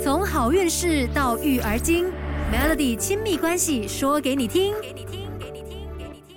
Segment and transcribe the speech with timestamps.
[0.00, 2.06] 从好运事到育儿经
[2.52, 4.72] ，Melody 亲密关系说给你听。
[4.80, 6.36] 给你听，给你听，给你听。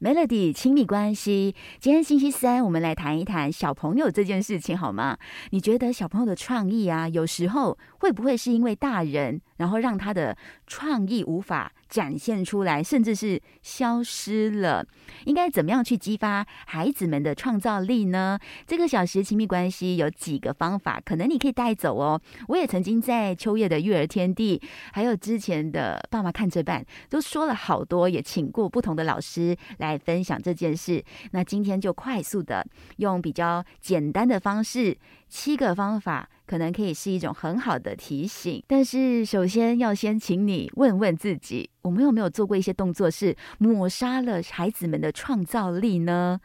[0.00, 5.18] Melody 亲密关系，今天星期三，我们来谈一谈小朋友这件事情好吗？
[5.50, 10.36] 你觉得小朋友的创意啊，有时候会不会是因为大人，然后让他的
[10.66, 11.72] 创意无法？
[11.92, 14.86] 展现出来，甚至是消失了。
[15.26, 18.38] 应该怎么样去激发孩子们的创造力呢？
[18.66, 22.18] 这个小时亲密关系有几个方法，可能你可以带走哦。
[22.48, 24.58] 我也曾经在秋叶的育儿天地，
[24.94, 31.04] 还有之前的爸妈看着办，都说了好多，也请过不同的老师来分享这件事。
[31.32, 32.66] 那今天就快速的
[32.96, 34.96] 用比较简单的方式，
[35.28, 36.30] 七个方法。
[36.52, 46.38] 可能可以是一种很好的提醒，但是首先要先请你问问自己，我们有没有做过一些动作是抹杀了孩子们的创造力呢？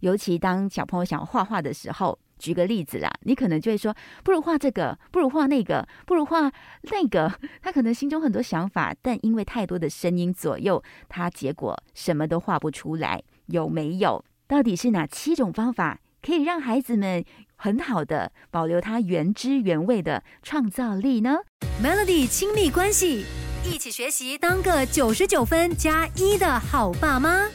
[0.00, 6.52] 尤其当小朋友想要画画的时候，举个例子啦，你可能就会说，不如画这个，不如画那个，不如画
[6.82, 7.32] 那个。
[7.62, 13.22] 他可能心中很多想法，但因为太多的声音左右，他结果什么都画不出来。
[13.46, 14.22] 有没有？
[14.46, 17.24] 到底是哪七种方法可以让孩子们？
[17.64, 21.38] 很好的保留它原汁原味的创造力呢。
[21.82, 23.24] Melody 亲密关系，
[23.64, 27.48] 一起学习，当个九十九分加一的好爸妈。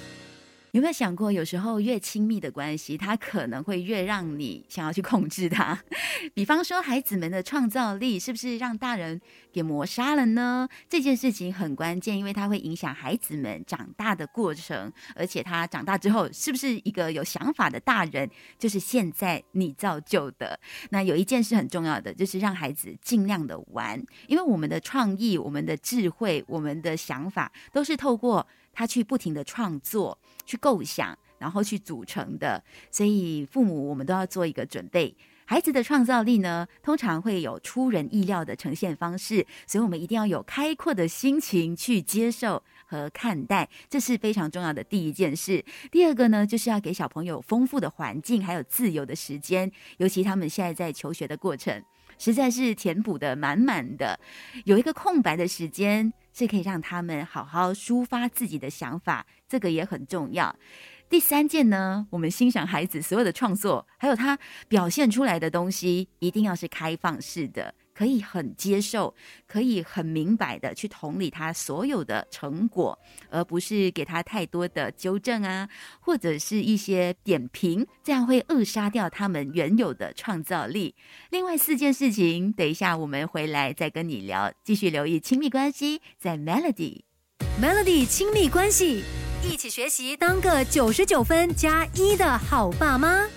[0.71, 5.77] 有没有想过，有时候越亲密的关系，它可能会越让你想要去控制它？
[6.35, 9.19] 比方说，孩子们的创造力是不是让大人
[9.51, 10.69] 给磨杀了呢？
[10.87, 20.59] 这件事情很关键，因为它会影响孩子们长大的过程，而且他长大之后是不是一个有想法的大人，就是现在你造就的。
[20.91, 28.45] 那有一件事很重要的，就是让孩子尽量的玩，因为我们的创意、我们的智慧、我们的想法，都是透过。
[28.73, 32.63] 他去不停的创作，去构想，然后去组成的。
[32.91, 35.15] 所以父母我们都要做一个准备。
[35.45, 45.65] 孩子的创造力呢，通常会有出人意料的呈现方式，所以我们一定要有开阔的心情去接受和看待，这是非常重要的第一件事。
[45.91, 51.83] 第二个呢，就是要给小朋友丰富的环境，还有自由的时间，尤其他们现在在求学的过程。
[52.19, 54.19] 实在是填补的满满的，
[54.65, 60.55] 有一个空白的时间这可以让他们好好抒发自己的想法，这个也很重要。
[61.09, 64.39] 第三件呢，我们欣赏孩子所有的创作，还有他
[64.69, 67.75] 表现出来的东西，一定要是开放式的。
[67.99, 69.13] 可以很接受，
[69.45, 72.97] 可以很明白的去同理他所有的成果，
[73.29, 75.67] 而不是给他太多的纠正啊，
[75.99, 80.95] 或者是一些点评，这样会扼杀掉他们原有的创造力。
[81.29, 84.49] 另外四件事情，等一下我们回来再跟你聊。
[84.63, 89.03] 继续留意亲密关系，在 Melody，Melody 亲密关系，
[89.43, 93.27] 一起学习，当个九十九分加一的好爸妈。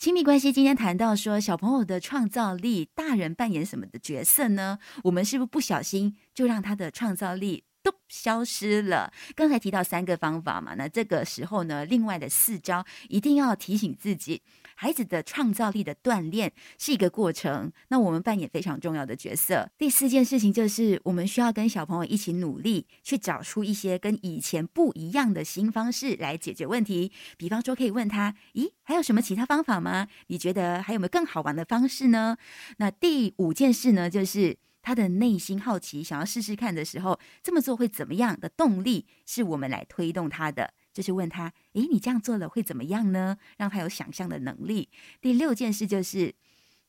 [0.00, 4.78] 亲密关系今天谈到说，小朋友的创造力，大人扮演什么的角色呢？
[5.04, 7.64] 我们是不是不小心就让他的创造力？
[7.82, 9.12] 都消失了。
[9.34, 14.42] 刚才提到三个方法嘛，那这个时候呢，另外的四招一定要提醒自己，
[14.74, 17.72] 孩子的创造力的锻炼是一个过程。
[17.88, 19.70] 那我们扮演非常重要的角色。
[19.78, 27.10] 第四件事情就是，我们需要跟小朋友一起努力，去找出一些跟以前不一样的新方式来解决问题。
[27.36, 30.08] 比方说，可以问他：“咦，还有什么其他方法吗？
[30.26, 32.36] 你觉得还有没有更好玩的方式呢？”
[32.78, 34.56] 那第五件事呢，就是。
[34.90, 40.74] 他的内心好奇，想要试试看的时候，这么做会怎么样的动力是我们来推动他的？
[40.92, 43.36] 就是问他：诶，你这样做了会怎么样呢？
[43.56, 44.88] 让他有想象的能力。
[45.20, 46.34] 第六件事就是，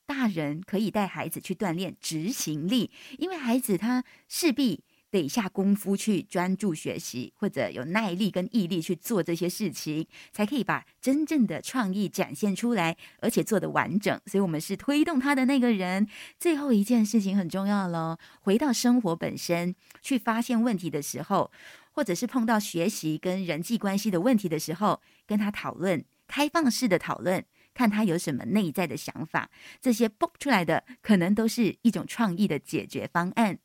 [0.07, 2.89] 大人可以带孩子去锻炼执行力，
[3.19, 4.83] 因为孩子他势必。
[5.11, 14.19] 得下功夫去专注学习，或者有耐力跟毅力去做这些事情，才可以把真正的创意展现出来，而且做得完整。
[14.25, 16.07] 所以，我们是推动他的那个人。
[16.39, 21.51] 最后一件事情很重要喽，回到生活本身去发现问题的时候，
[21.91, 29.49] 或者是碰到学习跟人际关系的问题的时候，跟他讨论，开放式的讨论，看他有什么内在的想法，
[29.81, 33.59] 这些蹦出来的可能都是一种创意的解决方案。